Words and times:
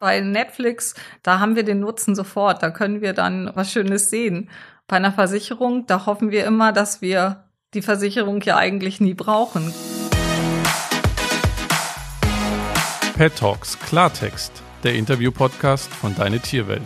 Bei 0.00 0.20
Netflix, 0.20 0.94
da 1.22 1.40
haben 1.40 1.56
wir 1.56 1.62
den 1.62 1.80
Nutzen 1.80 2.14
sofort, 2.14 2.62
da 2.62 2.70
können 2.70 3.02
wir 3.02 3.12
dann 3.12 3.50
was 3.54 3.70
Schönes 3.70 4.08
sehen. 4.08 4.48
Bei 4.88 4.96
einer 4.96 5.12
Versicherung, 5.12 5.86
da 5.86 6.06
hoffen 6.06 6.30
wir 6.30 6.46
immer, 6.46 6.72
dass 6.72 7.02
wir 7.02 7.44
die 7.74 7.82
Versicherung 7.82 8.40
ja 8.40 8.56
eigentlich 8.56 9.02
nie 9.02 9.12
brauchen. 9.12 9.74
Pet 13.14 13.36
Talks 13.36 13.78
Klartext, 13.78 14.62
der 14.84 14.94
Interview-Podcast 14.94 15.92
von 15.92 16.16
Deine 16.16 16.40
Tierwelt. 16.40 16.80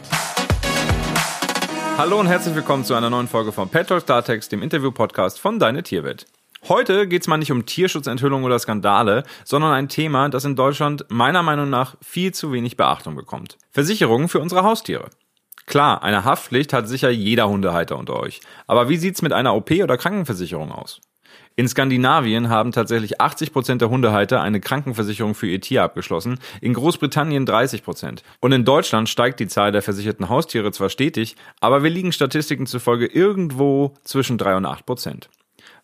Hallo 1.96 2.18
und 2.18 2.26
herzlich 2.26 2.56
willkommen 2.56 2.84
zu 2.84 2.94
einer 2.94 3.10
neuen 3.10 3.28
Folge 3.28 3.52
von 3.52 3.68
Pet 3.68 3.86
Talks 3.86 4.06
Klartext, 4.06 4.50
dem 4.50 4.60
Interview-Podcast 4.60 5.38
von 5.38 5.60
Deine 5.60 5.84
Tierwelt. 5.84 6.26
Heute 6.66 7.06
geht 7.06 7.20
es 7.20 7.28
mal 7.28 7.36
nicht 7.36 7.52
um 7.52 7.66
Tierschutzenthüllungen 7.66 8.46
oder 8.46 8.58
Skandale, 8.58 9.24
sondern 9.44 9.72
ein 9.72 9.90
Thema, 9.90 10.30
das 10.30 10.46
in 10.46 10.56
Deutschland 10.56 11.04
meiner 11.10 11.42
Meinung 11.42 11.68
nach 11.68 11.96
viel 12.00 12.32
zu 12.32 12.52
wenig 12.52 12.78
Beachtung 12.78 13.14
bekommt. 13.16 13.58
Versicherungen 13.70 14.28
für 14.28 14.40
unsere 14.40 14.62
Haustiere. 14.62 15.10
Klar, 15.66 16.02
eine 16.02 16.24
Haftpflicht 16.24 16.72
hat 16.72 16.88
sicher 16.88 17.10
jeder 17.10 17.50
Hundehalter 17.50 17.98
unter 17.98 18.18
euch. 18.18 18.40
Aber 18.66 18.88
wie 18.88 18.96
sieht's 18.96 19.20
mit 19.20 19.34
einer 19.34 19.54
OP 19.54 19.72
oder 19.72 19.98
Krankenversicherung 19.98 20.72
aus? 20.72 21.02
In 21.54 21.68
Skandinavien 21.68 22.48
haben 22.48 22.72
tatsächlich 22.72 23.20
80 23.20 23.52
Prozent 23.52 23.82
der 23.82 23.90
Hundehalter 23.90 24.40
eine 24.40 24.60
Krankenversicherung 24.60 25.34
für 25.34 25.46
ihr 25.46 25.60
Tier 25.60 25.82
abgeschlossen, 25.82 26.38
in 26.62 26.72
Großbritannien 26.72 27.46
30%. 27.46 27.82
Prozent. 27.82 28.22
Und 28.40 28.52
in 28.52 28.64
Deutschland 28.64 29.10
steigt 29.10 29.38
die 29.38 29.48
Zahl 29.48 29.70
der 29.70 29.82
versicherten 29.82 30.30
Haustiere 30.30 30.72
zwar 30.72 30.88
stetig, 30.88 31.36
aber 31.60 31.82
wir 31.82 31.90
liegen 31.90 32.12
Statistiken 32.12 32.66
zufolge 32.66 33.06
irgendwo 33.06 33.92
zwischen 34.02 34.38
3 34.38 34.56
und 34.56 34.66
8%. 34.66 34.84
Prozent. 34.84 35.28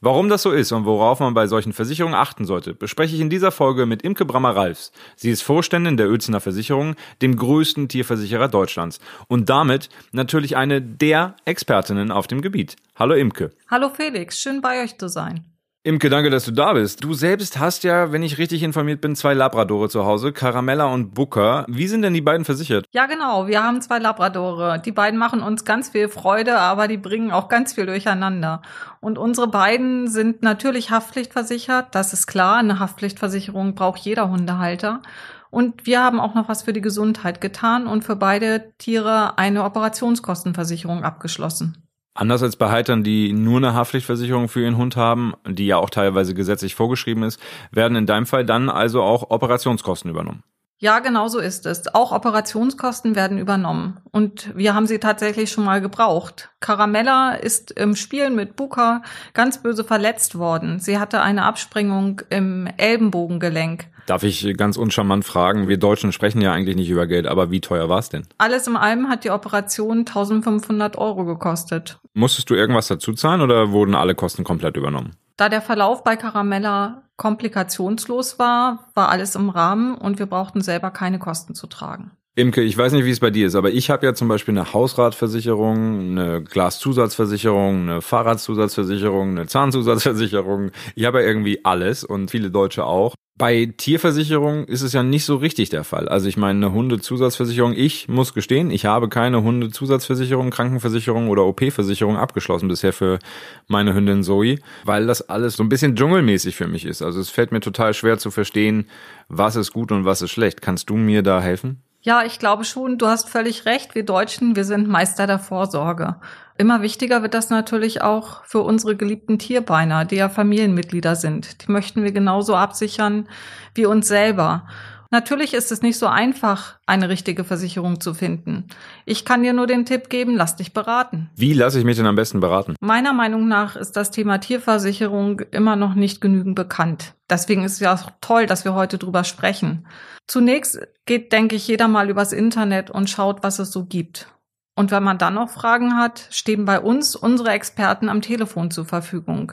Warum 0.02 0.30
das 0.30 0.40
so 0.40 0.50
ist 0.50 0.72
und 0.72 0.86
worauf 0.86 1.20
man 1.20 1.34
bei 1.34 1.46
solchen 1.46 1.74
Versicherungen 1.74 2.14
achten 2.14 2.46
sollte, 2.46 2.72
bespreche 2.72 3.14
ich 3.14 3.20
in 3.20 3.28
dieser 3.28 3.52
Folge 3.52 3.84
mit 3.84 4.00
Imke 4.00 4.24
Brammer-Ralfs. 4.24 4.92
Sie 5.14 5.28
ist 5.28 5.42
Vorständin 5.42 5.98
der 5.98 6.08
Uelzener 6.08 6.40
Versicherung, 6.40 6.94
dem 7.20 7.36
größten 7.36 7.86
Tierversicherer 7.86 8.48
Deutschlands 8.48 8.98
und 9.28 9.50
damit 9.50 9.90
natürlich 10.12 10.56
eine 10.56 10.80
der 10.80 11.36
Expertinnen 11.44 12.12
auf 12.12 12.26
dem 12.26 12.40
Gebiet. 12.40 12.76
Hallo 12.96 13.14
Imke. 13.14 13.50
Hallo 13.70 13.90
Felix, 13.90 14.40
schön 14.40 14.62
bei 14.62 14.82
euch 14.82 14.96
zu 14.96 15.06
sein. 15.10 15.44
Imke, 15.82 16.10
danke, 16.10 16.28
dass 16.28 16.44
du 16.44 16.50
da 16.50 16.74
bist. 16.74 17.02
Du 17.02 17.14
selbst 17.14 17.58
hast 17.58 17.84
ja, 17.84 18.12
wenn 18.12 18.22
ich 18.22 18.36
richtig 18.36 18.62
informiert 18.62 19.00
bin, 19.00 19.16
zwei 19.16 19.32
Labradore 19.32 19.88
zu 19.88 20.04
Hause, 20.04 20.30
Caramella 20.30 20.84
und 20.84 21.14
Booker. 21.14 21.64
Wie 21.68 21.88
sind 21.88 22.02
denn 22.02 22.12
die 22.12 22.20
beiden 22.20 22.44
versichert? 22.44 22.84
Ja, 22.92 23.06
genau. 23.06 23.46
Wir 23.46 23.64
haben 23.64 23.80
zwei 23.80 23.98
Labradore. 23.98 24.82
Die 24.84 24.92
beiden 24.92 25.18
machen 25.18 25.40
uns 25.40 25.64
ganz 25.64 25.88
viel 25.88 26.08
Freude, 26.10 26.58
aber 26.58 26.86
die 26.86 26.98
bringen 26.98 27.30
auch 27.30 27.48
ganz 27.48 27.72
viel 27.72 27.86
durcheinander. 27.86 28.60
Und 29.00 29.16
unsere 29.16 29.48
beiden 29.48 30.06
sind 30.08 30.42
natürlich 30.42 30.90
haftpflichtversichert. 30.90 31.94
Das 31.94 32.12
ist 32.12 32.26
klar. 32.26 32.58
Eine 32.58 32.78
Haftpflichtversicherung 32.78 33.74
braucht 33.74 34.00
jeder 34.00 34.28
Hundehalter. 34.28 35.00
Und 35.48 35.86
wir 35.86 36.04
haben 36.04 36.20
auch 36.20 36.34
noch 36.34 36.50
was 36.50 36.62
für 36.62 36.74
die 36.74 36.82
Gesundheit 36.82 37.40
getan 37.40 37.86
und 37.86 38.04
für 38.04 38.16
beide 38.16 38.74
Tiere 38.76 39.38
eine 39.38 39.64
Operationskostenversicherung 39.64 41.04
abgeschlossen. 41.04 41.89
Anders 42.14 42.42
als 42.42 42.56
bei 42.56 42.70
Haltern, 42.70 43.04
die 43.04 43.32
nur 43.32 43.58
eine 43.58 43.74
Haftpflichtversicherung 43.74 44.48
für 44.48 44.62
ihren 44.62 44.76
Hund 44.76 44.96
haben, 44.96 45.34
die 45.46 45.66
ja 45.66 45.76
auch 45.76 45.90
teilweise 45.90 46.34
gesetzlich 46.34 46.74
vorgeschrieben 46.74 47.22
ist, 47.22 47.40
werden 47.70 47.96
in 47.96 48.06
deinem 48.06 48.26
Fall 48.26 48.44
dann 48.44 48.68
also 48.68 49.02
auch 49.02 49.30
Operationskosten 49.30 50.10
übernommen. 50.10 50.42
Ja, 50.82 51.00
genau 51.00 51.28
so 51.28 51.38
ist 51.40 51.66
es. 51.66 51.94
Auch 51.94 52.10
Operationskosten 52.10 53.14
werden 53.14 53.36
übernommen. 53.36 54.00
Und 54.12 54.50
wir 54.56 54.74
haben 54.74 54.86
sie 54.86 54.98
tatsächlich 54.98 55.52
schon 55.52 55.64
mal 55.64 55.82
gebraucht. 55.82 56.48
Caramella 56.60 57.34
ist 57.34 57.70
im 57.72 57.94
Spielen 57.94 58.34
mit 58.34 58.56
Buka 58.56 59.02
ganz 59.34 59.62
böse 59.62 59.84
verletzt 59.84 60.38
worden. 60.38 60.80
Sie 60.80 60.98
hatte 60.98 61.20
eine 61.20 61.44
Abspringung 61.44 62.22
im 62.30 62.66
Ellenbogengelenk. 62.78 63.88
Darf 64.06 64.22
ich 64.22 64.56
ganz 64.56 64.78
uncharmant 64.78 65.26
fragen, 65.26 65.68
wir 65.68 65.76
Deutschen 65.76 66.12
sprechen 66.12 66.40
ja 66.40 66.52
eigentlich 66.54 66.76
nicht 66.76 66.88
über 66.88 67.06
Geld, 67.06 67.26
aber 67.26 67.50
wie 67.50 67.60
teuer 67.60 67.90
war 67.90 67.98
es 67.98 68.08
denn? 68.08 68.26
Alles 68.38 68.66
im 68.66 68.76
allem 68.76 69.10
hat 69.10 69.24
die 69.24 69.30
Operation 69.30 69.98
1500 69.98 70.96
Euro 70.96 71.26
gekostet. 71.26 72.00
Musstest 72.14 72.48
du 72.48 72.54
irgendwas 72.54 72.88
dazu 72.88 73.12
zahlen 73.12 73.42
oder 73.42 73.70
wurden 73.70 73.94
alle 73.94 74.14
Kosten 74.14 74.44
komplett 74.44 74.78
übernommen? 74.78 75.12
Da 75.40 75.48
der 75.48 75.62
Verlauf 75.62 76.04
bei 76.04 76.16
Caramella 76.16 77.04
komplikationslos 77.16 78.38
war, 78.38 78.90
war 78.94 79.08
alles 79.08 79.36
im 79.36 79.48
Rahmen 79.48 79.94
und 79.94 80.18
wir 80.18 80.26
brauchten 80.26 80.60
selber 80.60 80.90
keine 80.90 81.18
Kosten 81.18 81.54
zu 81.54 81.66
tragen. 81.66 82.10
Imke, 82.34 82.60
ich 82.60 82.76
weiß 82.76 82.92
nicht, 82.92 83.06
wie 83.06 83.10
es 83.10 83.20
bei 83.20 83.30
dir 83.30 83.46
ist, 83.46 83.54
aber 83.54 83.70
ich 83.70 83.88
habe 83.88 84.04
ja 84.04 84.12
zum 84.12 84.28
Beispiel 84.28 84.52
eine 84.52 84.74
Hausratversicherung, 84.74 86.10
eine 86.10 86.42
Glaszusatzversicherung, 86.42 87.88
eine 87.88 88.02
Fahrradzusatzversicherung, 88.02 89.30
eine 89.30 89.46
Zahnzusatzversicherung. 89.46 90.72
Ich 90.94 91.06
habe 91.06 91.22
ja 91.22 91.28
irgendwie 91.28 91.64
alles 91.64 92.04
und 92.04 92.30
viele 92.30 92.50
Deutsche 92.50 92.84
auch. 92.84 93.14
Bei 93.40 93.72
Tierversicherung 93.74 94.66
ist 94.66 94.82
es 94.82 94.92
ja 94.92 95.02
nicht 95.02 95.24
so 95.24 95.36
richtig 95.36 95.70
der 95.70 95.82
Fall. 95.82 96.10
Also 96.10 96.28
ich 96.28 96.36
meine, 96.36 96.66
eine 96.66 96.74
Hundezusatzversicherung, 96.74 97.72
ich 97.72 98.06
muss 98.06 98.34
gestehen, 98.34 98.70
ich 98.70 98.84
habe 98.84 99.08
keine 99.08 99.42
Hundezusatzversicherung, 99.42 100.50
Krankenversicherung 100.50 101.30
oder 101.30 101.46
OP-Versicherung 101.46 102.18
abgeschlossen 102.18 102.68
bisher 102.68 102.92
für 102.92 103.18
meine 103.66 103.94
Hündin 103.94 104.22
Zoe, 104.24 104.56
weil 104.84 105.06
das 105.06 105.30
alles 105.30 105.54
so 105.54 105.62
ein 105.62 105.70
bisschen 105.70 105.96
dschungelmäßig 105.96 106.54
für 106.54 106.66
mich 106.66 106.84
ist. 106.84 107.00
Also 107.00 107.18
es 107.18 107.30
fällt 107.30 107.50
mir 107.50 107.60
total 107.60 107.94
schwer 107.94 108.18
zu 108.18 108.30
verstehen, 108.30 108.90
was 109.30 109.56
ist 109.56 109.72
gut 109.72 109.90
und 109.90 110.04
was 110.04 110.20
ist 110.20 110.32
schlecht. 110.32 110.60
Kannst 110.60 110.90
du 110.90 110.96
mir 110.96 111.22
da 111.22 111.40
helfen? 111.40 111.80
Ja, 112.02 112.24
ich 112.24 112.38
glaube 112.38 112.64
schon, 112.64 112.98
du 112.98 113.06
hast 113.06 113.30
völlig 113.30 113.64
recht. 113.64 113.94
Wir 113.94 114.04
Deutschen, 114.04 114.54
wir 114.54 114.64
sind 114.64 114.86
Meister 114.86 115.26
der 115.26 115.38
Vorsorge. 115.38 116.16
Immer 116.60 116.82
wichtiger 116.82 117.22
wird 117.22 117.32
das 117.32 117.48
natürlich 117.48 118.02
auch 118.02 118.44
für 118.44 118.60
unsere 118.60 118.94
geliebten 118.94 119.38
Tierbeiner, 119.38 120.04
die 120.04 120.16
ja 120.16 120.28
Familienmitglieder 120.28 121.16
sind. 121.16 121.62
Die 121.66 121.72
möchten 121.72 122.02
wir 122.02 122.12
genauso 122.12 122.54
absichern 122.54 123.30
wie 123.74 123.86
uns 123.86 124.08
selber. 124.08 124.66
Natürlich 125.10 125.54
ist 125.54 125.72
es 125.72 125.80
nicht 125.80 125.96
so 125.96 126.06
einfach, 126.06 126.78
eine 126.84 127.08
richtige 127.08 127.44
Versicherung 127.44 127.98
zu 128.02 128.12
finden. 128.12 128.66
Ich 129.06 129.24
kann 129.24 129.42
dir 129.42 129.54
nur 129.54 129.66
den 129.66 129.86
Tipp 129.86 130.10
geben, 130.10 130.36
lass 130.36 130.56
dich 130.56 130.74
beraten. 130.74 131.30
Wie 131.34 131.54
lasse 131.54 131.78
ich 131.78 131.86
mich 131.86 131.96
denn 131.96 132.04
am 132.04 132.14
besten 132.14 132.40
beraten? 132.40 132.76
Meiner 132.78 133.14
Meinung 133.14 133.48
nach 133.48 133.74
ist 133.74 133.92
das 133.92 134.10
Thema 134.10 134.36
Tierversicherung 134.36 135.40
immer 135.52 135.76
noch 135.76 135.94
nicht 135.94 136.20
genügend 136.20 136.56
bekannt. 136.56 137.14
Deswegen 137.30 137.64
ist 137.64 137.72
es 137.72 137.80
ja 137.80 137.94
auch 137.94 138.10
toll, 138.20 138.44
dass 138.44 138.66
wir 138.66 138.74
heute 138.74 138.98
drüber 138.98 139.24
sprechen. 139.24 139.86
Zunächst 140.26 140.78
geht, 141.06 141.32
denke 141.32 141.56
ich, 141.56 141.66
jeder 141.68 141.88
mal 141.88 142.10
übers 142.10 142.34
Internet 142.34 142.90
und 142.90 143.08
schaut, 143.08 143.42
was 143.42 143.58
es 143.60 143.72
so 143.72 143.86
gibt. 143.86 144.28
Und 144.74 144.90
wenn 144.90 145.02
man 145.02 145.18
dann 145.18 145.34
noch 145.34 145.50
Fragen 145.50 145.96
hat, 145.96 146.26
stehen 146.30 146.64
bei 146.64 146.80
uns 146.80 147.16
unsere 147.16 147.50
Experten 147.50 148.08
am 148.08 148.22
Telefon 148.22 148.70
zur 148.70 148.86
Verfügung. 148.86 149.52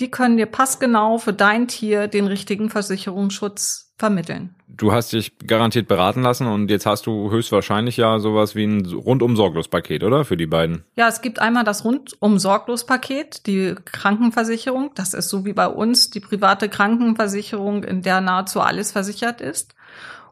Die 0.00 0.10
können 0.10 0.36
dir 0.36 0.46
passgenau 0.46 1.18
für 1.18 1.32
dein 1.32 1.68
Tier 1.68 2.08
den 2.08 2.26
richtigen 2.26 2.68
Versicherungsschutz 2.68 3.86
vermitteln. 3.98 4.54
Du 4.68 4.92
hast 4.92 5.12
dich 5.12 5.38
garantiert 5.38 5.88
beraten 5.88 6.22
lassen 6.22 6.46
und 6.46 6.70
jetzt 6.70 6.84
hast 6.84 7.06
du 7.06 7.30
höchstwahrscheinlich 7.30 7.96
ja 7.96 8.18
sowas 8.18 8.54
wie 8.54 8.64
ein 8.64 8.84
rundum 8.84 9.36
sorglos 9.36 9.68
Paket, 9.68 10.04
oder? 10.04 10.24
Für 10.26 10.36
die 10.36 10.46
beiden. 10.46 10.84
Ja, 10.96 11.08
es 11.08 11.22
gibt 11.22 11.38
einmal 11.38 11.64
das 11.64 11.84
rundum 11.84 12.38
sorglos 12.38 12.84
Paket, 12.84 13.46
die 13.46 13.74
Krankenversicherung. 13.86 14.90
Das 14.94 15.14
ist 15.14 15.30
so 15.30 15.46
wie 15.46 15.54
bei 15.54 15.68
uns 15.68 16.10
die 16.10 16.20
private 16.20 16.68
Krankenversicherung, 16.68 17.84
in 17.84 18.02
der 18.02 18.20
nahezu 18.20 18.60
alles 18.60 18.92
versichert 18.92 19.40
ist. 19.40 19.74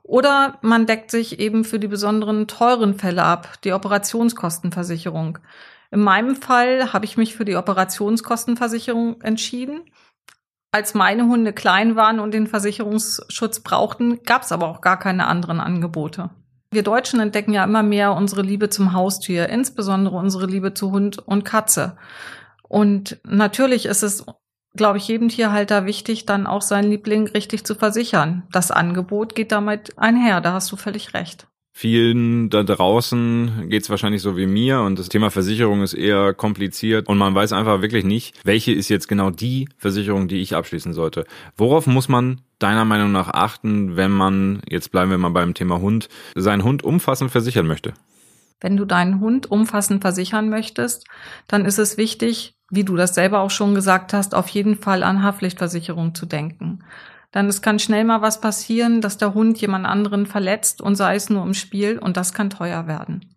Oder 0.04 0.58
man 0.60 0.84
deckt 0.86 1.10
sich 1.10 1.40
eben 1.40 1.64
für 1.64 1.78
die 1.78 1.88
besonderen 1.88 2.46
teuren 2.46 2.94
Fälle 2.94 3.24
ab, 3.24 3.54
die 3.64 3.72
Operationskostenversicherung. 3.72 5.38
In 5.90 6.00
meinem 6.00 6.36
Fall 6.36 6.92
habe 6.92 7.06
ich 7.06 7.16
mich 7.16 7.34
für 7.34 7.46
die 7.46 7.56
Operationskostenversicherung 7.56 9.22
entschieden. 9.22 9.80
Als 10.72 10.92
meine 10.92 11.26
Hunde 11.26 11.54
klein 11.54 11.96
waren 11.96 12.20
und 12.20 12.34
den 12.34 12.46
Versicherungsschutz 12.46 13.60
brauchten, 13.60 14.22
gab 14.24 14.42
es 14.42 14.52
aber 14.52 14.68
auch 14.68 14.82
gar 14.82 14.98
keine 14.98 15.26
anderen 15.26 15.58
Angebote. 15.58 16.30
Wir 16.70 16.82
Deutschen 16.82 17.20
entdecken 17.20 17.54
ja 17.54 17.64
immer 17.64 17.82
mehr 17.82 18.12
unsere 18.14 18.42
Liebe 18.42 18.68
zum 18.68 18.92
Haustier, 18.92 19.48
insbesondere 19.48 20.16
unsere 20.16 20.46
Liebe 20.46 20.74
zu 20.74 20.90
Hund 20.90 21.18
und 21.18 21.44
Katze. 21.44 21.96
Und 22.68 23.20
natürlich 23.24 23.86
ist 23.86 24.02
es 24.02 24.26
glaube 24.76 24.98
ich, 24.98 25.08
jedem 25.08 25.28
Tierhalter 25.28 25.86
wichtig, 25.86 26.26
dann 26.26 26.46
auch 26.46 26.62
seinen 26.62 26.90
Liebling 26.90 27.28
richtig 27.28 27.64
zu 27.64 27.74
versichern. 27.74 28.42
Das 28.52 28.70
Angebot 28.70 29.34
geht 29.34 29.52
damit 29.52 29.96
einher, 29.98 30.40
da 30.40 30.52
hast 30.52 30.70
du 30.72 30.76
völlig 30.76 31.14
recht. 31.14 31.46
Vielen 31.76 32.50
da 32.50 32.62
draußen 32.62 33.68
geht's 33.68 33.90
wahrscheinlich 33.90 34.22
so 34.22 34.36
wie 34.36 34.46
mir 34.46 34.82
und 34.82 34.96
das 34.96 35.08
Thema 35.08 35.30
Versicherung 35.30 35.82
ist 35.82 35.94
eher 35.94 36.32
kompliziert 36.32 37.08
und 37.08 37.18
man 37.18 37.34
weiß 37.34 37.52
einfach 37.52 37.82
wirklich 37.82 38.04
nicht, 38.04 38.36
welche 38.44 38.70
ist 38.70 38.88
jetzt 38.88 39.08
genau 39.08 39.30
die 39.30 39.68
Versicherung, 39.76 40.28
die 40.28 40.40
ich 40.40 40.54
abschließen 40.54 40.92
sollte. 40.92 41.26
Worauf 41.56 41.88
muss 41.88 42.08
man 42.08 42.42
deiner 42.60 42.84
Meinung 42.84 43.10
nach 43.10 43.28
achten, 43.28 43.96
wenn 43.96 44.12
man, 44.12 44.62
jetzt 44.68 44.92
bleiben 44.92 45.10
wir 45.10 45.18
mal 45.18 45.30
beim 45.30 45.54
Thema 45.54 45.80
Hund, 45.80 46.08
seinen 46.36 46.62
Hund 46.62 46.84
umfassend 46.84 47.32
versichern 47.32 47.66
möchte? 47.66 47.92
Wenn 48.60 48.76
du 48.76 48.84
deinen 48.84 49.18
Hund 49.18 49.50
umfassend 49.50 50.00
versichern 50.00 50.48
möchtest, 50.48 51.04
dann 51.48 51.64
ist 51.64 51.78
es 51.78 51.96
wichtig, 51.96 52.53
wie 52.70 52.84
du 52.84 52.96
das 52.96 53.14
selber 53.14 53.40
auch 53.40 53.50
schon 53.50 53.74
gesagt 53.74 54.12
hast, 54.12 54.34
auf 54.34 54.48
jeden 54.48 54.76
Fall 54.76 55.02
an 55.02 55.22
Haftpflichtversicherung 55.22 56.14
zu 56.14 56.26
denken. 56.26 56.84
Dann 57.32 57.48
es 57.48 57.62
kann 57.62 57.78
schnell 57.78 58.04
mal 58.04 58.22
was 58.22 58.40
passieren, 58.40 59.00
dass 59.00 59.18
der 59.18 59.34
Hund 59.34 59.60
jemand 59.60 59.86
anderen 59.86 60.26
verletzt 60.26 60.80
und 60.80 60.94
sei 60.94 61.16
es 61.16 61.30
nur 61.30 61.44
im 61.44 61.54
Spiel 61.54 61.98
und 61.98 62.16
das 62.16 62.32
kann 62.32 62.50
teuer 62.50 62.86
werden. 62.86 63.34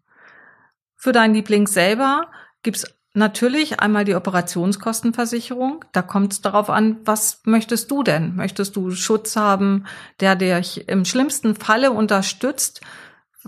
Für 0.96 1.12
deinen 1.12 1.34
Liebling 1.34 1.68
selber 1.68 2.28
gibt's 2.64 2.86
natürlich 3.14 3.80
einmal 3.80 4.06
die 4.06 4.16
Operationskostenversicherung. 4.16 5.84
Da 5.92 6.02
kommt 6.04 6.34
es 6.34 6.42
darauf 6.42 6.70
an, 6.70 6.98
was 7.06 7.42
möchtest 7.46 7.90
du 7.90 8.04
denn? 8.04 8.36
Möchtest 8.36 8.76
du 8.76 8.92
Schutz 8.92 9.36
haben, 9.36 9.86
der 10.20 10.36
dich 10.36 10.88
im 10.88 11.04
schlimmsten 11.04 11.56
Falle 11.56 11.92
unterstützt? 11.92 12.82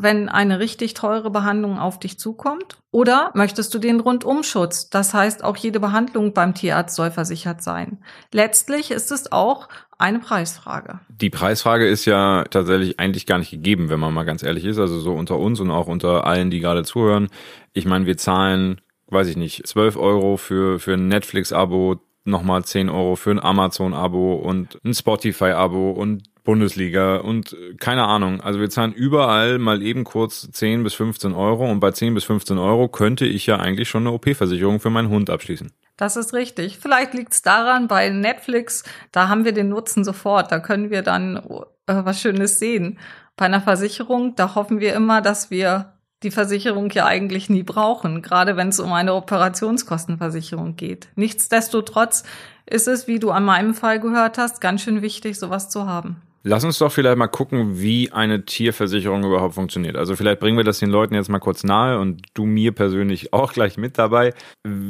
Wenn 0.01 0.29
eine 0.29 0.59
richtig 0.59 0.93
teure 0.93 1.29
Behandlung 1.29 1.77
auf 1.77 1.99
dich 1.99 2.17
zukommt? 2.17 2.77
Oder 2.91 3.31
möchtest 3.35 3.73
du 3.73 3.79
den 3.79 3.99
Rundumschutz? 3.99 4.89
Das 4.89 5.13
heißt, 5.13 5.43
auch 5.43 5.57
jede 5.57 5.79
Behandlung 5.79 6.33
beim 6.33 6.55
Tierarzt 6.55 6.95
soll 6.95 7.11
versichert 7.11 7.61
sein. 7.61 7.99
Letztlich 8.31 8.91
ist 8.91 9.11
es 9.11 9.31
auch 9.31 9.67
eine 9.97 10.19
Preisfrage. 10.19 11.01
Die 11.09 11.29
Preisfrage 11.29 11.87
ist 11.87 12.05
ja 12.05 12.45
tatsächlich 12.49 12.99
eigentlich 12.99 13.25
gar 13.25 13.37
nicht 13.37 13.51
gegeben, 13.51 13.89
wenn 13.89 13.99
man 13.99 14.13
mal 14.13 14.23
ganz 14.23 14.41
ehrlich 14.41 14.65
ist. 14.65 14.79
Also 14.79 14.99
so 14.99 15.13
unter 15.13 15.37
uns 15.37 15.59
und 15.59 15.69
auch 15.69 15.87
unter 15.87 16.25
allen, 16.25 16.49
die 16.49 16.61
gerade 16.61 16.83
zuhören. 16.83 17.27
Ich 17.73 17.85
meine, 17.85 18.05
wir 18.05 18.17
zahlen, 18.17 18.81
weiß 19.07 19.27
ich 19.27 19.37
nicht, 19.37 19.67
12 19.67 19.97
Euro 19.97 20.37
für, 20.37 20.79
für 20.79 20.93
ein 20.93 21.09
Netflix-Abo, 21.09 21.97
nochmal 22.23 22.63
10 22.63 22.89
Euro 22.89 23.15
für 23.15 23.31
ein 23.31 23.43
Amazon-Abo 23.43 24.35
und 24.35 24.79
ein 24.83 24.93
Spotify-Abo 24.93 25.91
und 25.91 26.28
Bundesliga 26.49 27.17
und 27.17 27.53
äh, 27.53 27.75
keine 27.75 28.05
Ahnung. 28.05 28.41
Also 28.41 28.59
wir 28.59 28.71
zahlen 28.71 28.91
überall 28.91 29.59
mal 29.59 29.83
eben 29.83 30.03
kurz 30.03 30.49
10 30.51 30.83
bis 30.83 30.95
15 30.95 31.35
Euro 31.35 31.69
und 31.69 31.79
bei 31.79 31.91
10 31.91 32.15
bis 32.15 32.23
15 32.23 32.57
Euro 32.57 32.87
könnte 32.87 33.27
ich 33.27 33.45
ja 33.45 33.57
eigentlich 33.57 33.87
schon 33.87 34.07
eine 34.07 34.13
OP-Versicherung 34.13 34.79
für 34.79 34.89
meinen 34.89 35.09
Hund 35.09 35.29
abschließen. 35.29 35.71
Das 35.95 36.15
ist 36.15 36.33
richtig. 36.33 36.79
Vielleicht 36.79 37.13
liegt 37.13 37.33
es 37.33 37.43
daran, 37.43 37.87
bei 37.87 38.09
Netflix, 38.09 38.83
da 39.11 39.27
haben 39.27 39.45
wir 39.45 39.51
den 39.51 39.69
Nutzen 39.69 40.03
sofort. 40.03 40.51
Da 40.51 40.57
können 40.57 40.89
wir 40.89 41.03
dann 41.03 41.37
äh, 41.37 41.61
was 41.85 42.19
Schönes 42.19 42.57
sehen. 42.57 42.97
Bei 43.37 43.45
einer 43.45 43.61
Versicherung, 43.61 44.33
da 44.35 44.55
hoffen 44.55 44.79
wir 44.79 44.95
immer, 44.95 45.21
dass 45.21 45.51
wir 45.51 45.93
die 46.23 46.31
Versicherung 46.31 46.89
ja 46.89 47.05
eigentlich 47.05 47.51
nie 47.51 47.61
brauchen, 47.61 48.23
gerade 48.23 48.57
wenn 48.57 48.69
es 48.69 48.79
um 48.79 48.91
eine 48.91 49.13
Operationskostenversicherung 49.13 50.77
geht. 50.77 51.09
Nichtsdestotrotz 51.13 52.23
ist 52.65 52.87
es, 52.87 53.07
wie 53.07 53.19
du 53.19 53.29
an 53.29 53.45
meinem 53.45 53.75
Fall 53.75 53.99
gehört 53.99 54.39
hast, 54.39 54.61
ganz 54.61 54.81
schön 54.81 55.03
wichtig, 55.03 55.37
sowas 55.37 55.69
zu 55.69 55.85
haben. 55.85 56.23
Lass 56.43 56.63
uns 56.63 56.77
doch 56.77 56.91
vielleicht 56.91 57.17
mal 57.17 57.27
gucken, 57.27 57.81
wie 57.81 58.11
eine 58.13 58.45
Tierversicherung 58.45 59.25
überhaupt 59.25 59.55
funktioniert. 59.55 59.97
Also 59.97 60.15
vielleicht 60.15 60.39
bringen 60.39 60.55
wir 60.55 60.63
das 60.63 60.79
den 60.79 60.89
Leuten 60.89 61.13
jetzt 61.13 61.29
mal 61.29 61.39
kurz 61.39 61.65
nahe 61.65 61.99
und 61.99 62.21
du 62.33 62.45
mir 62.45 62.71
persönlich 62.71 63.33
auch 63.33 63.51
gleich 63.51 63.77
mit 63.77 63.97
dabei. 63.97 64.33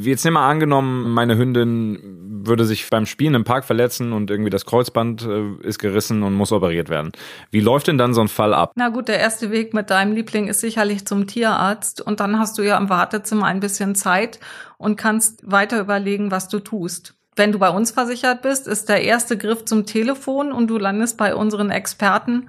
Jetzt 0.00 0.24
nehmen 0.24 0.36
wir 0.36 0.42
angenommen, 0.42 1.10
meine 1.10 1.36
Hündin 1.36 2.42
würde 2.46 2.64
sich 2.64 2.88
beim 2.88 3.04
Spielen 3.04 3.34
im 3.34 3.44
Park 3.44 3.64
verletzen 3.64 4.12
und 4.12 4.30
irgendwie 4.30 4.50
das 4.50 4.64
Kreuzband 4.64 5.22
äh, 5.22 5.66
ist 5.66 5.78
gerissen 5.78 6.22
und 6.22 6.34
muss 6.34 6.52
operiert 6.52 6.88
werden. 6.88 7.10
Wie 7.50 7.60
läuft 7.60 7.88
denn 7.88 7.98
dann 7.98 8.14
so 8.14 8.20
ein 8.20 8.28
Fall 8.28 8.54
ab? 8.54 8.72
Na 8.76 8.88
gut, 8.88 9.08
der 9.08 9.18
erste 9.18 9.50
Weg 9.50 9.74
mit 9.74 9.90
deinem 9.90 10.14
Liebling 10.14 10.46
ist 10.46 10.60
sicherlich 10.60 11.04
zum 11.04 11.26
Tierarzt 11.26 12.00
und 12.00 12.20
dann 12.20 12.38
hast 12.38 12.58
du 12.58 12.62
ja 12.62 12.78
im 12.78 12.88
Wartezimmer 12.88 13.46
ein 13.46 13.60
bisschen 13.60 13.94
Zeit 13.94 14.38
und 14.78 14.96
kannst 14.96 15.42
weiter 15.50 15.80
überlegen, 15.80 16.30
was 16.30 16.48
du 16.48 16.60
tust 16.60 17.14
wenn 17.36 17.52
du 17.52 17.58
bei 17.58 17.70
uns 17.70 17.90
versichert 17.90 18.42
bist, 18.42 18.66
ist 18.66 18.88
der 18.88 19.02
erste 19.02 19.38
Griff 19.38 19.64
zum 19.64 19.86
Telefon 19.86 20.52
und 20.52 20.68
du 20.68 20.78
landest 20.78 21.16
bei 21.16 21.34
unseren 21.34 21.70
Experten, 21.70 22.48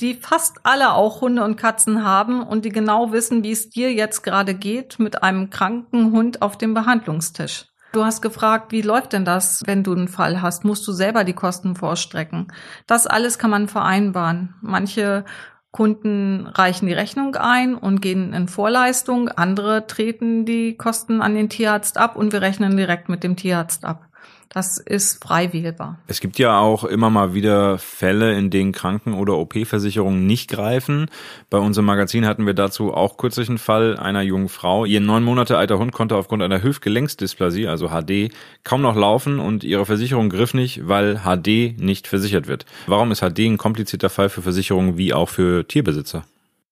die 0.00 0.14
fast 0.14 0.60
alle 0.62 0.92
auch 0.92 1.20
Hunde 1.20 1.42
und 1.42 1.56
Katzen 1.56 2.04
haben 2.04 2.42
und 2.42 2.64
die 2.64 2.70
genau 2.70 3.12
wissen, 3.12 3.42
wie 3.42 3.52
es 3.52 3.70
dir 3.70 3.92
jetzt 3.92 4.22
gerade 4.22 4.54
geht 4.54 4.98
mit 4.98 5.22
einem 5.22 5.50
kranken 5.50 6.12
Hund 6.12 6.42
auf 6.42 6.58
dem 6.58 6.74
Behandlungstisch. 6.74 7.66
Du 7.92 8.04
hast 8.04 8.20
gefragt, 8.20 8.72
wie 8.72 8.82
läuft 8.82 9.14
denn 9.14 9.24
das, 9.24 9.62
wenn 9.64 9.82
du 9.82 9.92
einen 9.92 10.08
Fall 10.08 10.42
hast? 10.42 10.64
Musst 10.66 10.86
du 10.86 10.92
selber 10.92 11.24
die 11.24 11.32
Kosten 11.32 11.76
vorstrecken? 11.76 12.48
Das 12.86 13.06
alles 13.06 13.38
kann 13.38 13.50
man 13.50 13.68
vereinbaren. 13.68 14.54
Manche 14.60 15.24
Kunden 15.70 16.46
reichen 16.46 16.86
die 16.86 16.94
Rechnung 16.94 17.36
ein 17.36 17.74
und 17.74 18.00
gehen 18.00 18.32
in 18.32 18.48
Vorleistung. 18.48 19.28
Andere 19.28 19.86
treten 19.86 20.46
die 20.46 20.76
Kosten 20.76 21.20
an 21.20 21.34
den 21.34 21.48
Tierarzt 21.48 21.98
ab 21.98 22.16
und 22.16 22.32
wir 22.32 22.40
rechnen 22.40 22.76
direkt 22.76 23.08
mit 23.08 23.22
dem 23.22 23.36
Tierarzt 23.36 23.84
ab. 23.84 24.08
Das 24.48 24.78
ist 24.78 25.22
frei 25.22 25.52
wählbar. 25.52 25.98
Es 26.06 26.20
gibt 26.20 26.38
ja 26.38 26.58
auch 26.58 26.84
immer 26.84 27.10
mal 27.10 27.34
wieder 27.34 27.78
Fälle, 27.78 28.36
in 28.38 28.50
denen 28.50 28.72
Kranken- 28.72 29.14
oder 29.14 29.36
OP-Versicherungen 29.36 30.26
nicht 30.26 30.48
greifen. 30.48 31.10
Bei 31.50 31.58
unserem 31.58 31.86
Magazin 31.86 32.26
hatten 32.26 32.46
wir 32.46 32.54
dazu 32.54 32.94
auch 32.94 33.16
kürzlich 33.16 33.48
einen 33.48 33.58
Fall 33.58 33.96
einer 33.96 34.22
jungen 34.22 34.48
Frau. 34.48 34.84
Ihr 34.84 35.00
neun 35.00 35.24
Monate 35.24 35.58
alter 35.58 35.78
Hund 35.78 35.92
konnte 35.92 36.16
aufgrund 36.16 36.42
einer 36.42 36.62
Hüftgelenksdysplasie, 36.62 37.66
also 37.68 37.88
HD, 37.88 38.32
kaum 38.64 38.82
noch 38.82 38.96
laufen 38.96 39.40
und 39.40 39.64
ihre 39.64 39.86
Versicherung 39.86 40.30
griff 40.30 40.54
nicht, 40.54 40.88
weil 40.88 41.22
HD 41.24 41.78
nicht 41.78 42.06
versichert 42.06 42.46
wird. 42.46 42.66
Warum 42.86 43.10
ist 43.12 43.20
HD 43.20 43.40
ein 43.40 43.58
komplizierter 43.58 44.10
Fall 44.10 44.28
für 44.28 44.42
Versicherungen 44.42 44.96
wie 44.96 45.12
auch 45.12 45.28
für 45.28 45.66
Tierbesitzer? 45.66 46.24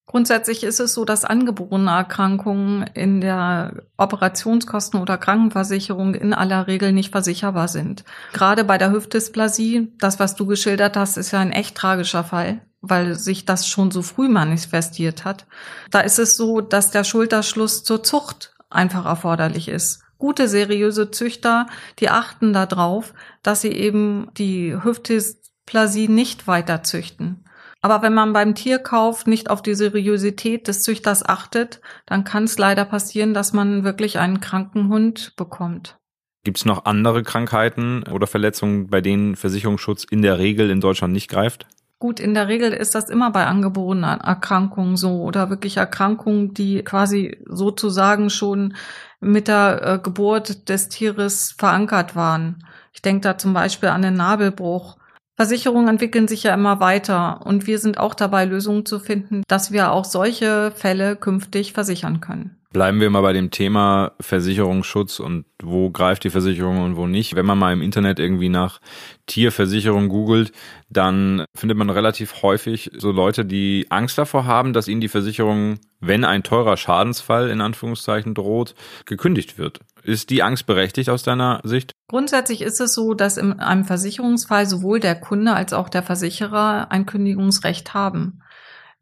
Grundsätzlich 0.07 0.65
ist 0.65 0.81
es 0.81 0.93
so, 0.93 1.05
dass 1.05 1.25
angeborene 1.25 1.91
Erkrankungen 1.91 2.85
in 2.95 3.21
der 3.21 3.85
Operationskosten- 3.97 5.01
oder 5.01 5.17
Krankenversicherung 5.17 6.15
in 6.15 6.35
aller 6.35 6.67
Regel 6.67 6.93
nicht 6.93 7.11
versicherbar 7.11 7.69
sind. 7.69 8.05
Gerade 8.33 8.65
bei 8.65 8.77
der 8.77 8.93
Hüftdysplasie, 8.93 9.93
das, 9.99 10.21
was 10.21 10.37
du 10.37 10.47
geschildert 10.47 10.97
hast, 10.97 11.17
ist 11.17 11.31
ja 11.31 11.41
ein 11.41 11.53
echt 11.53 11.75
tragischer 11.75 12.23
Fall, 12.23 12.61
weil 12.83 13.15
sich 13.15 13.47
das 13.47 13.67
schon 13.67 13.91
so 13.91 14.03
früh 14.03 14.29
manifestiert 14.29 15.25
hat. 15.25 15.47
Da 15.91 16.01
ist 16.01 16.19
es 16.19 16.37
so, 16.37 16.61
dass 16.61 16.91
der 16.91 17.05
Schulterschluss 17.05 17.83
zur 17.83 18.03
Zucht 18.03 18.55
einfach 18.69 19.07
erforderlich 19.07 19.69
ist. 19.69 20.03
Gute, 20.19 20.49
seriöse 20.49 21.11
Züchter, 21.11 21.67
die 21.99 22.11
achten 22.11 22.53
darauf, 22.53 23.15
dass 23.43 23.63
sie 23.63 23.73
eben 23.73 24.29
die 24.37 24.77
Hüftdysplasie 24.83 26.09
nicht 26.09 26.47
weiter 26.47 26.83
züchten. 26.83 27.45
Aber 27.85 28.01
wenn 28.01 28.15
man 28.15 28.33
beim 28.33 28.55
Tierkauf 28.55 29.27
nicht 29.27 29.51
auf 29.51 29.61
die 29.61 29.75
Seriosität 29.75 30.69
des 30.69 30.81
Züchters 30.81 31.23
achtet, 31.23 31.83
dann 32.07 32.25
kann 32.25 32.45
es 32.45 32.57
leider 32.57 32.87
passieren, 32.87 33.35
dass 33.35 33.53
man 33.53 33.85
wirklich 33.85 34.19
einen 34.19 34.41
kranken 34.41 34.89
Hund 34.89 35.37
bekommt. 35.37 35.99
Gibt 36.45 36.57
es 36.57 36.65
noch 36.65 36.87
andere 36.87 37.23
Krankheiten 37.23 38.03
oder 38.05 38.27
Verletzungen, 38.27 38.87
bei 38.87 39.03
denen 39.03 39.37
Versicherungsschutz 39.37 40.05
in 40.05 40.23
der 40.23 40.39
Regel 40.39 40.71
in 40.71 40.81
Deutschland 40.81 41.13
nicht 41.13 41.29
greift? 41.29 41.67
Gut, 41.99 42.21
in 42.21 42.33
der 42.33 42.49
Regel 42.49 42.73
ist 42.73 42.95
das 42.95 43.11
immer 43.11 43.31
bei 43.31 43.45
angeborenen 43.45 44.19
Erkrankungen 44.19 44.97
so 44.97 45.21
oder 45.21 45.51
wirklich 45.51 45.77
Erkrankungen, 45.77 46.55
die 46.55 46.83
quasi 46.85 47.39
sozusagen 47.45 48.31
schon 48.31 48.77
mit 49.21 49.47
der 49.47 49.83
äh, 49.83 49.99
Geburt 50.03 50.71
des 50.71 50.89
Tieres 50.89 51.53
verankert 51.59 52.17
waren. 52.17 52.65
Ich 52.95 53.03
denke 53.03 53.21
da 53.21 53.37
zum 53.37 53.53
Beispiel 53.53 53.91
an 53.91 54.01
den 54.01 54.15
Nabelbruch 54.15 54.97
Versicherungen 55.37 55.89
entwickeln 55.89 56.29
sich 56.29 56.45
ja 56.45 56.55
immer 56.55 56.79
weiter 56.79 57.45
und 57.45 57.67
wir 57.67 57.79
sind 57.79 57.99
auch 57.99 58.15
dabei, 58.15 58.45
Lösungen 58.45 58.87
zu 58.87 59.01
finden, 59.01 59.43
dass 59.49 59.73
wir 59.73 59.91
auch 59.91 60.05
solche 60.05 60.71
Fälle 60.71 61.17
künftig 61.17 61.73
versichern 61.73 62.21
können. 62.21 62.57
Bleiben 62.75 62.99
wir 62.99 63.09
mal 63.09 63.21
bei 63.21 63.33
dem 63.33 63.53
Thema 63.53 64.15
Versicherungsschutz 64.19 65.21
und 65.21 65.45
wo 65.63 65.91
greift 65.91 66.25
die 66.25 66.31
Versicherung 66.31 66.83
und 66.83 66.97
wo 66.97 67.07
nicht. 67.07 67.37
Wenn 67.37 67.47
man 67.47 67.57
mal 67.57 67.73
im 67.73 67.81
Internet 67.81 68.19
irgendwie 68.19 68.49
nach 68.49 68.81
Tierversicherung 69.27 70.09
googelt, 70.09 70.51
dann 70.89 71.45
findet 71.55 71.79
man 71.79 71.89
relativ 71.89 72.43
häufig 72.43 72.91
so 72.97 73.13
Leute, 73.13 73.45
die 73.45 73.87
Angst 73.91 74.19
davor 74.19 74.47
haben, 74.47 74.73
dass 74.73 74.89
ihnen 74.89 75.01
die 75.01 75.07
Versicherung, 75.07 75.79
wenn 76.01 76.25
ein 76.25 76.43
teurer 76.43 76.77
Schadensfall 76.77 77.49
in 77.49 77.61
Anführungszeichen 77.61 78.35
droht, 78.35 78.75
gekündigt 79.07 79.57
wird. 79.57 79.79
Ist 80.03 80.31
die 80.31 80.43
Angst 80.43 80.67
berechtigt 80.67 81.11
aus 81.11 81.23
deiner 81.23 81.61
Sicht? 81.63 81.93
Grundsätzlich 82.09 82.61
ist 82.61 82.81
es 82.81 82.93
so, 82.93 83.15
dass 83.15 83.37
in 83.37 83.61
einem 83.61 83.85
Versicherungsfall 83.85 84.67
sowohl 84.67 84.99
der 84.99 85.15
Kunde 85.15 85.53
als 85.53 85.73
auch 85.73 85.89
der 85.89 86.03
Versicherer 86.03 86.91
ein 86.91 87.07
Kündigungsrecht 87.07 87.95
haben. 87.95 88.41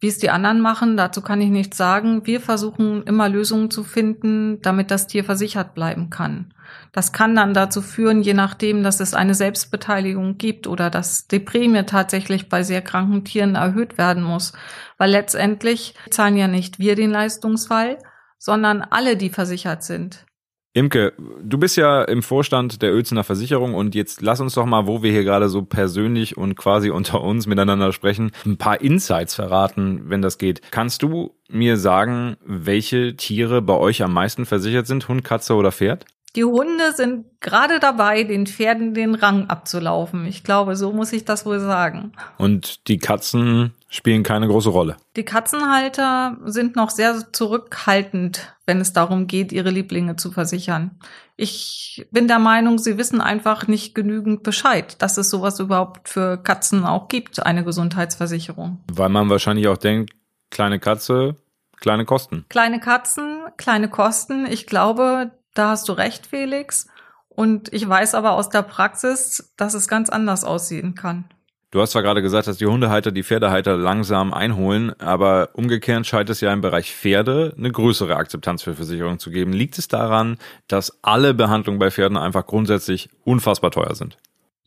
Wie 0.02 0.08
es 0.08 0.18
die 0.18 0.30
anderen 0.30 0.60
machen, 0.60 0.96
dazu 0.96 1.22
kann 1.22 1.40
ich 1.40 1.50
nichts 1.50 1.76
sagen. 1.76 2.26
Wir 2.26 2.40
versuchen 2.40 3.04
immer 3.04 3.28
Lösungen 3.28 3.70
zu 3.70 3.84
finden, 3.84 4.60
damit 4.60 4.90
das 4.90 5.06
Tier 5.06 5.22
versichert 5.22 5.74
bleiben 5.76 6.10
kann. 6.10 6.52
Das 6.90 7.12
kann 7.12 7.36
dann 7.36 7.54
dazu 7.54 7.82
führen, 7.82 8.20
je 8.20 8.34
nachdem, 8.34 8.82
dass 8.82 8.98
es 8.98 9.14
eine 9.14 9.36
Selbstbeteiligung 9.36 10.38
gibt 10.38 10.66
oder 10.66 10.90
dass 10.90 11.28
die 11.28 11.38
Prämie 11.38 11.84
tatsächlich 11.84 12.48
bei 12.48 12.64
sehr 12.64 12.82
kranken 12.82 13.24
Tieren 13.24 13.54
erhöht 13.54 13.96
werden 13.96 14.24
muss. 14.24 14.54
Weil 14.98 15.12
letztendlich 15.12 15.94
zahlen 16.10 16.36
ja 16.36 16.48
nicht 16.48 16.80
wir 16.80 16.96
den 16.96 17.12
Leistungsfall, 17.12 17.98
sondern 18.38 18.82
alle, 18.82 19.16
die 19.16 19.30
versichert 19.30 19.84
sind. 19.84 20.26
Imke, 20.74 21.12
du 21.42 21.58
bist 21.58 21.76
ja 21.76 22.02
im 22.02 22.22
Vorstand 22.22 22.80
der 22.80 22.94
Uelzener 22.94 23.24
Versicherung 23.24 23.74
und 23.74 23.94
jetzt 23.94 24.22
lass 24.22 24.40
uns 24.40 24.54
doch 24.54 24.64
mal, 24.64 24.86
wo 24.86 25.02
wir 25.02 25.12
hier 25.12 25.22
gerade 25.22 25.50
so 25.50 25.62
persönlich 25.62 26.38
und 26.38 26.54
quasi 26.54 26.88
unter 26.88 27.20
uns 27.20 27.46
miteinander 27.46 27.92
sprechen, 27.92 28.30
ein 28.46 28.56
paar 28.56 28.80
Insights 28.80 29.34
verraten, 29.34 30.08
wenn 30.08 30.22
das 30.22 30.38
geht. 30.38 30.62
Kannst 30.70 31.02
du 31.02 31.34
mir 31.50 31.76
sagen, 31.76 32.38
welche 32.46 33.16
Tiere 33.16 33.60
bei 33.60 33.74
euch 33.74 34.02
am 34.02 34.14
meisten 34.14 34.46
versichert 34.46 34.86
sind? 34.86 35.08
Hund, 35.08 35.24
Katze 35.24 35.56
oder 35.56 35.72
Pferd? 35.72 36.06
Die 36.34 36.44
Hunde 36.44 36.92
sind 36.92 37.26
gerade 37.40 37.78
dabei, 37.78 38.22
den 38.22 38.46
Pferden 38.46 38.94
den 38.94 39.14
Rang 39.14 39.50
abzulaufen. 39.50 40.24
Ich 40.24 40.44
glaube, 40.44 40.76
so 40.76 40.92
muss 40.92 41.12
ich 41.12 41.26
das 41.26 41.44
wohl 41.44 41.60
sagen. 41.60 42.12
Und 42.38 42.88
die 42.88 42.96
Katzen 42.96 43.74
spielen 43.88 44.22
keine 44.22 44.48
große 44.48 44.70
Rolle. 44.70 44.96
Die 45.16 45.24
Katzenhalter 45.24 46.38
sind 46.44 46.74
noch 46.74 46.88
sehr 46.88 47.32
zurückhaltend, 47.32 48.56
wenn 48.64 48.80
es 48.80 48.94
darum 48.94 49.26
geht, 49.26 49.52
ihre 49.52 49.68
Lieblinge 49.68 50.16
zu 50.16 50.30
versichern. 50.30 50.92
Ich 51.36 52.06
bin 52.10 52.28
der 52.28 52.38
Meinung, 52.38 52.78
sie 52.78 52.96
wissen 52.96 53.20
einfach 53.20 53.66
nicht 53.66 53.94
genügend 53.94 54.42
Bescheid, 54.42 55.02
dass 55.02 55.18
es 55.18 55.28
sowas 55.28 55.60
überhaupt 55.60 56.08
für 56.08 56.38
Katzen 56.38 56.84
auch 56.84 57.08
gibt, 57.08 57.44
eine 57.44 57.64
Gesundheitsversicherung. 57.64 58.82
Weil 58.90 59.10
man 59.10 59.28
wahrscheinlich 59.28 59.68
auch 59.68 59.76
denkt, 59.76 60.12
kleine 60.50 60.78
Katze, 60.78 61.36
kleine 61.76 62.06
Kosten. 62.06 62.46
Kleine 62.48 62.80
Katzen, 62.80 63.40
kleine 63.58 63.90
Kosten. 63.90 64.46
Ich 64.46 64.66
glaube, 64.66 65.32
da 65.54 65.70
hast 65.70 65.88
du 65.88 65.92
recht, 65.92 66.26
Felix. 66.26 66.88
Und 67.28 67.72
ich 67.72 67.88
weiß 67.88 68.14
aber 68.14 68.32
aus 68.32 68.48
der 68.48 68.62
Praxis, 68.62 69.52
dass 69.56 69.74
es 69.74 69.88
ganz 69.88 70.10
anders 70.10 70.44
aussehen 70.44 70.94
kann. 70.94 71.24
Du 71.72 71.80
hast 71.80 71.92
zwar 71.92 72.02
gerade 72.02 72.20
gesagt, 72.20 72.46
dass 72.48 72.58
die 72.58 72.66
Hundehalter 72.66 73.12
die 73.12 73.22
Pferdehalter 73.22 73.78
langsam 73.78 74.34
einholen, 74.34 74.92
aber 75.00 75.48
umgekehrt 75.54 76.06
scheint 76.06 76.28
es 76.28 76.42
ja 76.42 76.52
im 76.52 76.60
Bereich 76.60 76.94
Pferde 76.94 77.54
eine 77.56 77.72
größere 77.72 78.14
Akzeptanz 78.14 78.62
für 78.62 78.74
Versicherungen 78.74 79.18
zu 79.18 79.30
geben. 79.30 79.54
Liegt 79.54 79.78
es 79.78 79.88
daran, 79.88 80.36
dass 80.68 80.98
alle 81.02 81.32
Behandlungen 81.32 81.78
bei 81.78 81.90
Pferden 81.90 82.18
einfach 82.18 82.44
grundsätzlich 82.44 83.08
unfassbar 83.24 83.70
teuer 83.70 83.94
sind? 83.94 84.18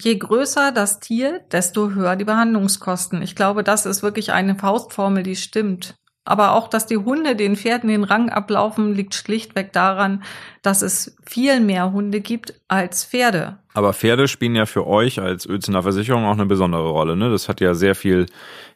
Je 0.02 0.18
größer 0.18 0.72
das 0.72 1.00
Tier, 1.00 1.42
desto 1.52 1.92
höher 1.92 2.16
die 2.16 2.26
Behandlungskosten. 2.26 3.22
Ich 3.22 3.36
glaube, 3.36 3.64
das 3.64 3.86
ist 3.86 4.02
wirklich 4.02 4.34
eine 4.34 4.56
Faustformel, 4.56 5.22
die 5.22 5.36
stimmt. 5.36 5.96
Aber 6.26 6.54
auch, 6.54 6.68
dass 6.68 6.88
die 6.88 6.98
Hunde 6.98 7.36
den 7.36 7.56
Pferden 7.56 7.88
den 7.88 8.04
Rang 8.04 8.30
ablaufen, 8.30 8.96
liegt 8.96 9.14
schlichtweg 9.14 9.72
daran, 9.72 10.24
dass 10.64 10.82
es 10.82 11.16
viel 11.24 11.60
mehr 11.60 11.92
Hunde 11.92 12.20
gibt 12.20 12.56
als 12.68 13.06
Pferde. 13.06 13.60
Aber 13.76 13.94
Pferde 13.94 14.28
spielen 14.28 14.56
ja 14.56 14.66
für 14.66 14.88
euch 14.88 15.20
als 15.20 15.48
Uelzener 15.48 15.84
Versicherung 15.84 16.26
auch 16.26 16.34
eine 16.34 16.48
besondere 16.48 16.90
Rolle. 16.90 17.16
Ne? 17.16 17.30
Das 17.30 17.48
hat 17.48 17.62
ja 17.62 17.76
sehr 17.76 17.94
viel 17.94 18.26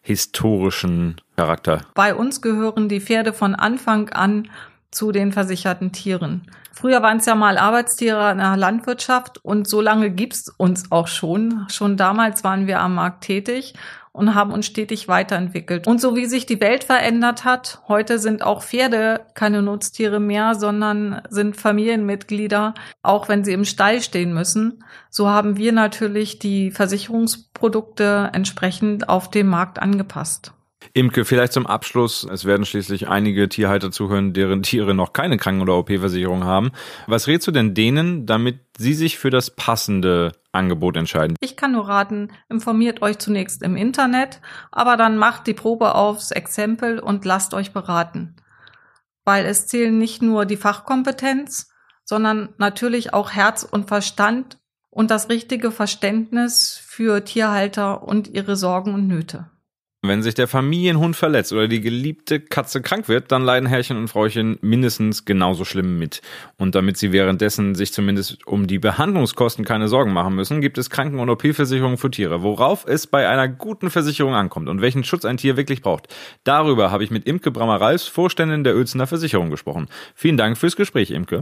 historischen 0.04 1.20
Charakter. 1.36 1.82
Bei 1.96 2.14
uns 2.14 2.42
gehören 2.42 2.88
die 2.88 3.02
Pferde 3.02 3.34
von 3.34 3.56
Anfang 3.56 4.10
an 4.10 4.50
zu 4.92 5.12
den 5.12 5.32
versicherten 5.32 5.92
Tieren. 5.92 6.44
Früher 6.72 7.02
waren 7.02 7.18
es 7.18 7.26
ja 7.26 7.36
mal 7.36 7.58
Arbeitstiere 7.58 8.32
in 8.32 8.38
der 8.38 8.56
Landwirtschaft 8.56 9.44
und 9.44 9.68
so 9.68 9.82
lange 9.82 10.12
gibt's 10.12 10.48
uns 10.48 10.92
auch 10.92 11.08
schon. 11.08 11.66
Schon 11.70 11.98
damals 11.98 12.44
waren 12.44 12.68
wir 12.68 12.80
am 12.80 12.96
Markt 12.96 13.26
tätig 13.26 13.74
und 14.12 14.36
haben 14.36 14.52
uns 14.52 14.66
stetig 14.66 15.08
weiterentwickelt. 15.08 15.88
Und 15.88 16.02
so 16.02 16.16
wie 16.16 16.26
sich 16.26 16.46
die 16.46 16.60
Welt 16.62 16.84
verändert 16.84 17.46
hat, 17.46 17.82
heute 17.88 18.20
sind 18.20 18.44
auch 18.44 18.64
Pferde 18.64 19.22
keine 19.36 19.62
Nutztiere 19.62 20.20
mehr, 20.20 20.56
sondern 20.56 21.22
sind 21.30 21.56
Familienmitglieder, 21.56 22.74
auch 23.02 23.30
wenn 23.30 23.44
sie 23.44 23.54
im 23.54 23.66
Stall 23.66 24.02
stehen 24.02 24.34
müssen. 24.34 24.84
So 25.10 25.30
haben 25.30 25.58
wir 25.58 25.72
natürlich 25.72 26.40
die 26.40 26.72
Versicherungsprodukte 26.72 28.30
entsprechend 28.34 29.10
auf 29.10 29.30
den 29.30 29.48
Markt 29.48 29.80
angepasst. 29.80 30.54
Imke, 30.94 31.26
vielleicht 31.26 31.54
zum 31.54 31.68
Abschluss. 31.68 32.24
Es 32.24 32.46
werden 32.46 32.66
schließlich 32.66 33.08
einige 33.10 33.50
Tierhalter 33.50 33.92
zuhören, 33.92 34.34
deren 34.34 34.64
Tiere 34.64 34.94
noch 34.94 35.14
keine 35.14 35.38
Kranken- 35.38 35.62
oder 35.62 35.78
OP-Versicherung 35.78 36.46
haben. 36.46 36.72
Was 37.08 37.28
rätst 37.28 37.48
du 37.48 37.52
denn 37.52 37.74
denen, 37.74 38.26
damit 38.26 38.60
sie 38.78 38.94
sich 38.94 39.18
für 39.18 39.30
das 39.30 39.52
passende 39.56 40.32
Angebot 40.52 40.98
entscheiden? 40.98 41.36
Ich 41.42 41.56
kann 41.56 41.74
nur 41.74 41.88
raten, 41.88 42.32
informiert 42.50 43.02
euch 43.02 43.20
zunächst 43.20 43.62
im 43.62 43.76
Internet, 43.76 44.42
aber 44.72 44.98
dann 44.98 45.18
macht 45.18 45.48
die 45.48 45.54
Probe 45.54 45.96
aufs 45.96 46.32
Exempel 46.32 47.00
und 47.00 47.26
lasst 47.26 47.54
euch 47.54 47.72
beraten. 47.72 48.36
Weil 49.26 49.46
es 49.46 49.68
zählen 49.68 49.98
nicht 49.98 50.22
nur 50.22 50.46
die 50.46 50.58
Fachkompetenz, 50.58 51.72
sondern 52.04 52.50
natürlich 52.58 53.14
auch 53.14 53.32
Herz 53.32 53.64
und 53.64 53.88
Verstand 53.88 54.60
und 54.90 55.12
das 55.12 55.30
richtige 55.30 55.72
Verständnis 55.72 56.78
für 56.84 57.24
Tierhalter 57.24 58.04
und 58.04 58.28
ihre 58.28 58.56
Sorgen 58.56 58.96
und 58.96 59.08
Nöte. 59.08 59.52
Wenn 60.02 60.24
sich 60.24 60.34
der 60.34 60.48
Familienhund 60.48 61.18
verletzt 61.18 61.52
oder 61.52 61.68
die 61.68 61.82
geliebte 61.82 62.40
Katze 62.40 62.82
krank 62.82 63.10
wird, 63.10 63.34
dann 63.34 63.44
leiden 63.44 63.68
Herrchen 63.68 63.98
und 63.98 64.08
Frauchen 64.08 64.58
mindestens 64.62 65.26
genauso 65.26 65.66
schlimm 65.66 66.00
mit. 66.00 66.22
Und 66.58 66.74
damit 66.74 66.96
sie 66.96 67.12
währenddessen 67.12 67.76
sich 67.76 67.92
zumindest 67.92 68.48
um 68.48 68.66
die 68.66 68.80
Behandlungskosten 68.80 69.66
keine 69.66 69.90
Sorgen 69.90 70.14
machen 70.14 70.36
müssen, 70.36 70.62
gibt 70.62 70.78
es 70.78 70.90
Kranken- 70.90 71.20
und 71.20 71.30
OP-Versicherungen 71.30 71.98
für 71.98 72.10
Tiere. 72.10 72.44
Worauf 72.44 72.86
es 72.88 73.08
bei 73.08 73.28
einer 73.28 73.50
guten 73.50 73.90
Versicherung 73.90 74.36
ankommt 74.36 74.70
und 74.70 74.80
welchen 74.80 75.04
Schutz 75.04 75.26
ein 75.26 75.36
Tier 75.36 75.58
wirklich 75.58 75.82
braucht. 75.82 76.08
Darüber 76.46 76.92
habe 76.92 77.04
ich 77.04 77.12
mit 77.12 77.28
Imke 77.28 77.52
Brammer-Ralfs, 77.52 78.08
Vorständin 78.08 78.64
der 78.64 78.76
Uelzener 78.76 79.06
Versicherung, 79.06 79.50
gesprochen. 79.50 79.90
Vielen 80.16 80.38
Dank 80.38 80.58
fürs 80.58 80.78
Gespräch, 80.78 81.12
Imke. 81.12 81.42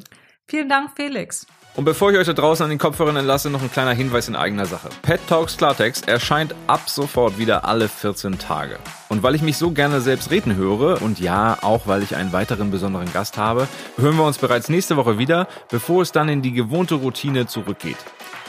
Vielen 0.50 0.70
Dank, 0.70 0.92
Felix. 0.96 1.46
Und 1.76 1.84
bevor 1.84 2.12
ich 2.12 2.18
euch 2.18 2.26
da 2.26 2.32
draußen 2.32 2.64
an 2.64 2.70
den 2.70 2.80
Kopfhörern 2.80 3.18
entlasse, 3.18 3.50
noch 3.50 3.62
ein 3.62 3.72
kleiner 3.72 3.94
Hinweis 3.94 4.30
in 4.30 4.36
eigener 4.38 4.66
Sache. 4.66 4.88
Pet 5.02 5.20
Talks 5.28 5.58
Klartext 5.58 6.08
erscheint 6.08 6.56
ab 6.68 6.90
sofort 6.90 7.38
wieder 7.38 7.66
alle 7.66 7.90
14 7.90 8.40
Tage. 8.40 8.80
Und 9.10 9.24
weil 9.24 9.36
ich 9.36 9.42
mich 9.42 9.58
so 9.58 9.72
gerne 9.72 10.00
selbst 10.00 10.32
reden 10.32 10.56
höre 10.56 11.02
und 11.02 11.20
ja, 11.20 11.58
auch 11.62 11.86
weil 11.86 12.02
ich 12.02 12.16
einen 12.16 12.32
weiteren 12.32 12.72
besonderen 12.72 13.12
Gast 13.12 13.38
habe, 13.38 13.68
hören 13.98 14.16
wir 14.16 14.24
uns 14.24 14.38
bereits 14.38 14.70
nächste 14.70 14.96
Woche 14.96 15.20
wieder, 15.20 15.50
bevor 15.70 16.02
es 16.02 16.14
dann 16.14 16.30
in 16.30 16.42
die 16.42 16.54
gewohnte 16.54 16.96
Routine 16.96 17.46
zurückgeht. 17.46 17.98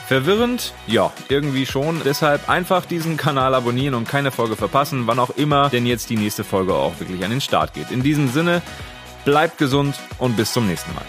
Verwirrend? 0.07 0.73
Ja, 0.87 1.11
irgendwie 1.27 1.65
schon. 1.65 2.01
Deshalb 2.03 2.49
einfach 2.49 2.85
diesen 2.85 3.17
Kanal 3.17 3.53
abonnieren 3.53 3.93
und 3.93 4.07
keine 4.07 4.31
Folge 4.31 4.55
verpassen, 4.55 5.05
wann 5.05 5.19
auch 5.19 5.31
immer 5.31 5.69
denn 5.69 5.85
jetzt 5.85 6.09
die 6.09 6.17
nächste 6.17 6.45
Folge 6.45 6.73
auch 6.73 6.99
wirklich 6.99 7.23
an 7.25 7.29
den 7.29 7.41
Start 7.41 7.73
geht. 7.73 7.91
In 7.91 8.01
diesem 8.01 8.29
Sinne, 8.29 8.63
bleibt 9.25 9.59
gesund 9.59 9.99
und 10.17 10.35
bis 10.37 10.53
zum 10.53 10.65
nächsten 10.65 10.95
Mal. 10.95 11.05